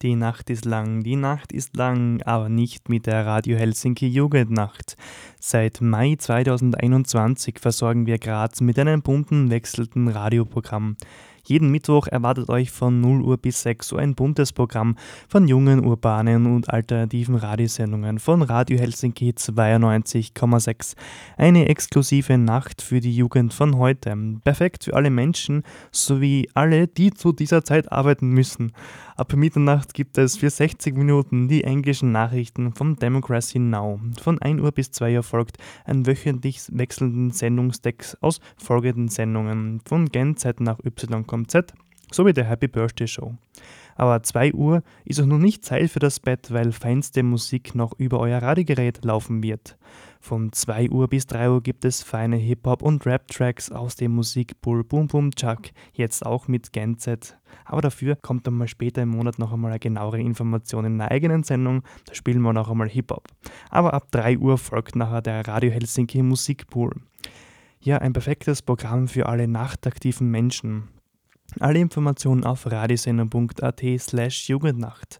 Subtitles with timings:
[0.00, 4.96] Die Nacht ist lang, die Nacht ist lang, aber nicht mit der Radio Helsinki Jugendnacht.
[5.40, 10.96] Seit Mai 2021 versorgen wir Graz mit einem bunten, wechselnden Radioprogramm.
[11.48, 14.96] Jeden Mittwoch erwartet euch von 0 Uhr bis 6 Uhr ein buntes Programm
[15.28, 20.94] von jungen, urbanen und alternativen Radiosendungen von Radio Helsinki 92,6.
[21.38, 24.14] Eine exklusive Nacht für die Jugend von heute.
[24.44, 28.72] Perfekt für alle Menschen sowie alle, die zu dieser Zeit arbeiten müssen.
[29.16, 33.98] Ab Mitternacht gibt es für 60 Minuten die englischen Nachrichten von Democracy Now.
[34.20, 40.10] Von 1 Uhr bis 2 Uhr folgt ein wöchentlich wechselnden Sendungstext aus folgenden Sendungen von
[40.10, 41.72] Gen Z nach Y Z
[42.10, 43.34] sowie der Happy Birthday Show.
[43.98, 47.98] Aber 2 Uhr ist auch noch nicht Zeit für das Bett, weil feinste Musik noch
[47.98, 49.76] über euer Radiogerät laufen wird.
[50.20, 54.84] Von 2 Uhr bis 3 Uhr gibt es feine Hip-Hop- und Rap-Tracks aus dem Musikpool
[54.84, 55.62] Boom Boom Chuck,
[55.92, 57.36] jetzt auch mit Gen Z.
[57.64, 61.10] Aber dafür kommt dann mal später im Monat noch einmal eine genauere Information in einer
[61.10, 63.26] eigenen Sendung, da spielen wir noch einmal Hip-Hop.
[63.70, 66.92] Aber ab 3 Uhr folgt nachher der Radio Helsinki Musikpool.
[67.80, 70.88] Ja, ein perfektes Programm für alle nachtaktiven Menschen.
[71.60, 75.16] Alle Informationen auf radiosender.at slash Jugendnacht.